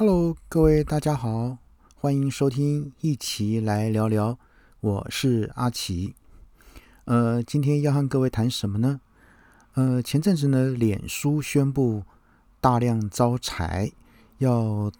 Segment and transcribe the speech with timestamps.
[0.00, 1.58] Hello，各位大家好，
[1.96, 4.38] 欢迎收听，一起来聊聊。
[4.78, 6.14] 我是阿奇。
[7.06, 9.00] 呃，今天要和各位谈什么呢？
[9.74, 12.04] 呃，前阵子呢，脸书宣布
[12.60, 13.90] 大量招财，
[14.38, 14.92] 要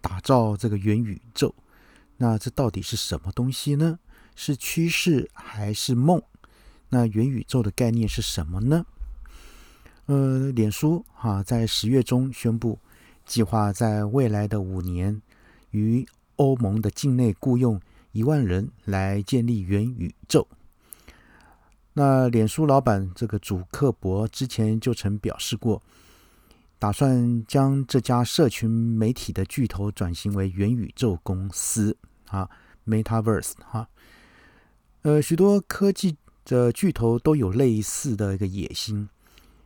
[0.00, 1.54] 打造这个元宇宙。
[2.16, 4.00] 那这到底是什么东西呢？
[4.34, 6.20] 是趋势还是梦？
[6.88, 8.84] 那元宇宙的概念是什么呢？
[10.06, 12.80] 呃，脸书哈在十月中宣布。
[13.30, 15.22] 计划在未来的五年，
[15.70, 17.80] 于欧盟的境内雇佣
[18.10, 20.48] 一万人来建立元宇宙。
[21.92, 25.80] 那脸书老板这个祖克伯之前就曾表示过，
[26.80, 32.50] 打算将这家社群媒体的巨头转型为元宇宙公司啊
[32.84, 33.88] ，Metaverse 哈。
[35.02, 39.08] 呃，许多科技的巨头都有类似的一个野心，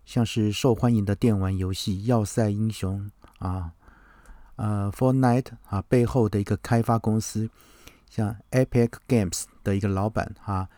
[0.04, 3.10] 像是受欢迎的电玩游戏《要塞英雄》。
[3.44, 3.72] 啊，
[4.56, 7.50] 呃，Fortnite 啊，背后的一个开发公司，
[8.08, 10.68] 像 Epic Games 的一个老板哈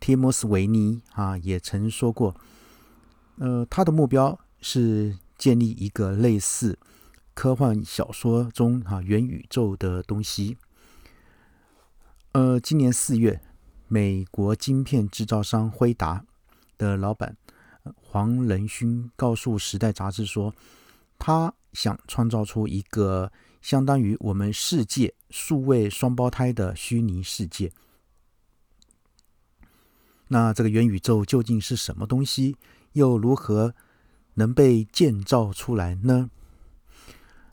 [0.00, 2.36] ，Timos 维尼啊，也曾说过，
[3.38, 6.78] 呃，他的目标是建立一个类似
[7.34, 10.56] 科幻小说中哈元宇宙的东西。
[12.32, 13.40] 呃，今年四月，
[13.88, 16.24] 美国晶片制造商辉达
[16.76, 17.36] 的老板
[17.96, 20.54] 黄仁勋告诉《时代》杂志说，
[21.18, 21.54] 他。
[21.74, 23.30] 想创造出一个
[23.60, 27.70] 相当于我们世界数位双胞胎的虚拟世界。
[30.28, 32.56] 那这个元宇宙究竟是什么东西？
[32.94, 33.74] 又如何
[34.34, 36.30] 能被建造出来呢？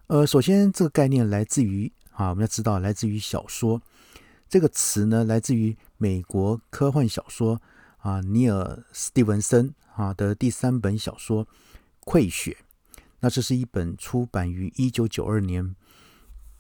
[0.07, 3.81] 呃，首先这个概念来自于啊，我们要知道来自于小说
[4.47, 7.61] 这个词呢，来自于美国科幻小说
[7.97, 11.45] 啊，尼尔·斯蒂文森啊的第三本小说
[12.05, 12.57] 《溃血》。
[13.19, 15.75] 那这是一本出版于一九九二年，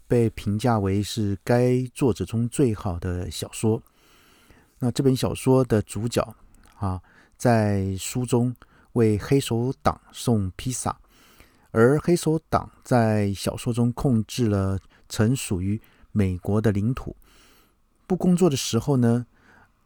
[0.07, 3.81] 被评价为是该作者中最好的小说。
[4.79, 6.35] 那这本小说的主角
[6.77, 7.01] 啊，
[7.37, 8.55] 在书中
[8.93, 10.97] 为黑手党送披萨，
[11.71, 15.79] 而黑手党在小说中控制了曾属于
[16.11, 17.15] 美国的领土。
[18.07, 19.25] 不工作的时候呢，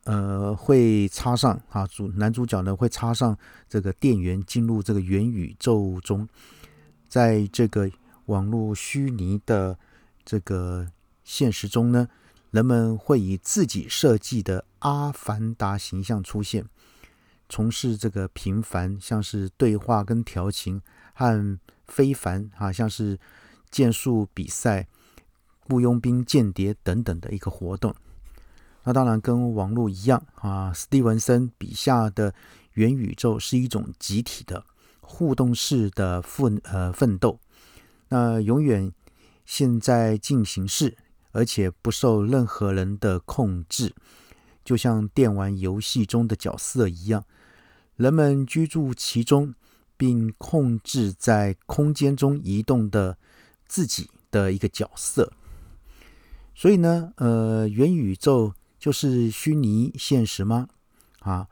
[0.06, 3.38] 呃，会插上啊主男主角呢会插上
[3.68, 6.28] 这个电源进入这个元宇宙中。
[7.10, 7.92] 在这个
[8.28, 9.78] 网络虚拟的
[10.24, 10.88] 这个
[11.24, 12.08] 现实中呢，
[12.52, 16.66] 人们会以自己设计的阿凡达形象出现，
[17.50, 20.82] 从事这个平凡，像是对话跟调情，
[21.14, 23.20] 和非凡啊，像是
[23.72, 24.88] 剑术比赛、
[25.68, 27.96] 雇佣兵、间谍等等的一个活动。
[28.84, 32.34] 那当然跟网络一样啊，史蒂文森笔下的
[32.74, 34.64] 元宇宙是一种集体的。
[35.12, 37.40] 互动式的奋呃奋斗，
[38.10, 38.94] 那永远
[39.44, 40.96] 现在进行式，
[41.32, 43.96] 而且不受任何人的控制，
[44.64, 47.26] 就像电玩游戏中的角色一样，
[47.96, 49.56] 人们居住其中，
[49.98, 53.18] 并控制在空间中移动的
[53.68, 55.34] 自己的一个角色。
[56.54, 60.68] 所以呢，呃，元宇宙就是虚拟现实吗？
[61.22, 61.48] 啊？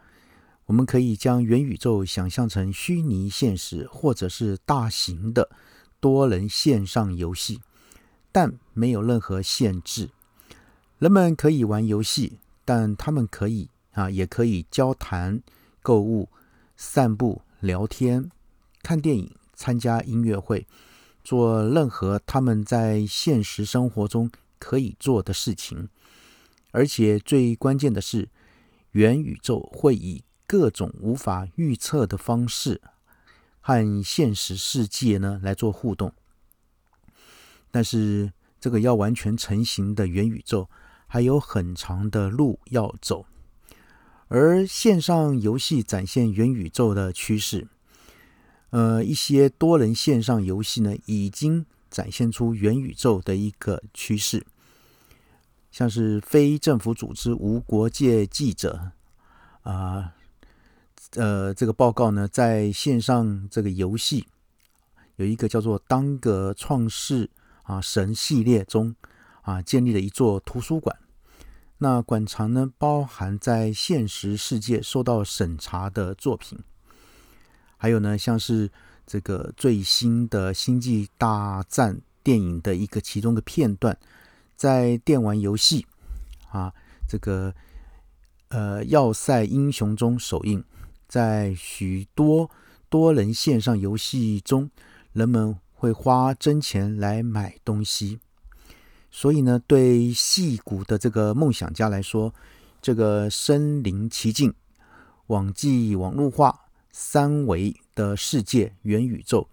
[0.68, 5.50] 我们可以将元宇宙想象成虚拟现实，或者是大型的
[6.02, 7.62] 多人线上游戏，
[8.34, 10.10] 但没有任何限制。
[11.00, 15.42] 人们可以玩游戏，但他们可以啊，也可以交谈、
[15.82, 16.28] 购物、
[16.76, 18.30] 散步、聊天、
[18.84, 20.68] 看电影、参加音乐会，
[21.24, 24.30] 做任何他们在现实生活中
[24.60, 25.88] 可以做的事情。
[26.72, 28.28] 而且最关键的是，
[28.92, 32.80] 元宇宙会以各种无法预测的方式
[33.60, 36.14] 和现实世界呢来做互动，
[37.70, 40.70] 但是这个要完全成型的元宇宙
[41.06, 43.26] 还有很长的路要走。
[44.30, 47.68] 而线上游戏展现元宇宙的趋势，
[48.70, 54.46] 呃，一些多人线上游戏呢已经展现出元宇宙的一个趋势，
[55.72, 58.92] 像是非政府组织无国界记者
[59.64, 60.14] 啊。
[61.16, 64.28] 呃这个报告呢，在线上这个游戏
[65.16, 67.30] 有一个叫做《当个创世
[67.64, 68.94] 啊神》系列中
[69.42, 70.96] 啊，建立了一座图书馆。
[71.80, 76.60] 那馆藏呢，包含在现实世界受到审查的作品，
[77.78, 78.70] 还有呢，像是
[79.06, 83.98] 这个最新的《星际大战》电影的一个其中的片段，
[84.56, 85.86] 在电玩游戏
[86.50, 86.74] 啊，
[87.08, 87.54] 这个
[88.50, 90.64] 呃《要塞英雄》中首映。
[91.08, 92.50] 在许多
[92.90, 94.70] 多人线上游戏中，
[95.14, 98.20] 人们会花真钱来买东西。
[99.10, 102.34] 所以呢，对戏骨的这个梦想家来说，
[102.82, 104.54] 这个身临其境、
[105.28, 109.48] 网际网络化、三维的世界元宇宙，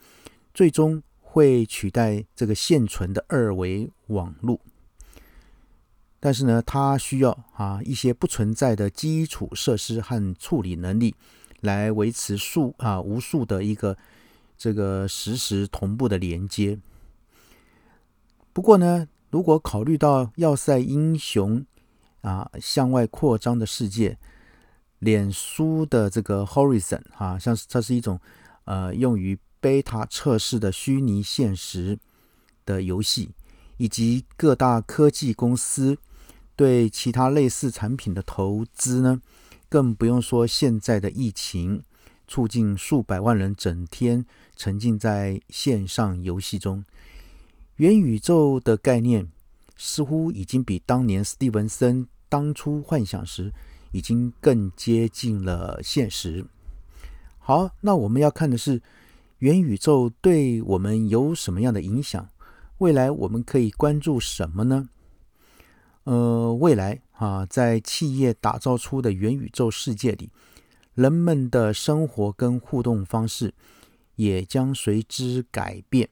[0.53, 4.61] 最终会取代这个现存的二维网络。
[6.21, 11.15] 但是呢，它需要啊一些不存在的基础设施和处理能力，
[11.65, 13.97] 来维持数啊无数的一个
[14.57, 16.79] 这个实时同步的连接。
[18.53, 21.67] 不过呢，如果考虑到要塞英雄
[22.21, 24.17] 啊向外扩张的世界，
[25.01, 28.21] 脸书的这个 Horizon 啊，像是它是一种
[28.67, 31.99] 呃用于 beta 测试的虚拟现实
[32.65, 33.31] 的游戏，
[33.79, 35.99] 以及各大科技公司。
[36.57, 39.21] 对其他类似产品的投资呢，
[39.75, 41.83] 更不用说现在的疫情，
[42.29, 44.25] 促进数百万人整天
[44.55, 46.85] 沉浸在线上游戏中。
[47.79, 49.27] 元宇宙的概念
[49.77, 53.53] 似乎已经比当年斯蒂文森当初幻想时，
[53.91, 56.47] 已经更接近了现实。
[57.41, 58.81] 好，那我们要看的是
[59.41, 62.29] 元宇宙对我们有什么样的影响？
[62.79, 64.89] 未来我们可以关注什么呢？
[66.05, 70.31] 呃，未来啊，在企业打造出的元宇宙世界里，
[70.95, 73.55] 人们的生活跟互动方式
[74.17, 76.09] 也将随之改变。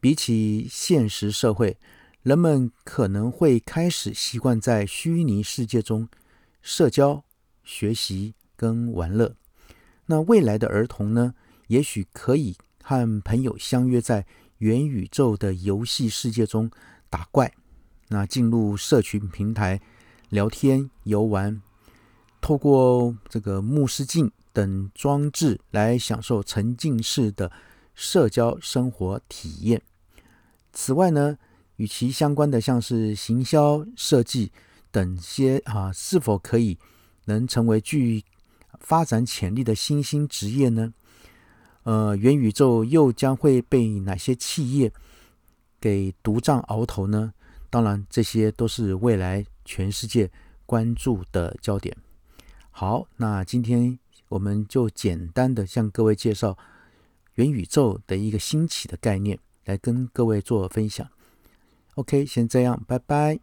[0.00, 1.78] 比起现实社会，
[2.22, 6.08] 人们可能会开始习惯在虚拟世界中
[6.60, 7.24] 社交、
[7.64, 9.34] 学习跟玩乐。
[10.04, 11.34] 那未来的儿童呢，
[11.68, 14.26] 也许可以和朋友相约在
[14.58, 16.70] 元宇宙的游戏世界中
[17.08, 17.52] 打怪。
[18.08, 19.80] 那进入社群平台
[20.28, 21.60] 聊天游玩，
[22.40, 27.50] 透过这个目视镜等装置来享受沉浸式的
[27.94, 29.82] 社交生活体验。
[30.72, 31.36] 此外呢，
[31.76, 34.52] 与其相关的像是行销设计
[34.90, 36.78] 等些啊，是否可以
[37.24, 38.24] 能成为具
[38.78, 40.94] 发展潜力的新兴职业呢？
[41.82, 44.92] 呃，元宇宙又将会被哪些企业
[45.80, 47.32] 给独占鳌头呢？
[47.76, 50.30] 当然，这些都是未来全世界
[50.64, 51.94] 关注的焦点。
[52.70, 53.98] 好，那今天
[54.30, 56.56] 我们就简单的向各位介绍
[57.34, 61.06] 元宇宙的一个兴起的概念，来跟各位做分享。
[61.96, 63.40] OK，先这样，拜拜。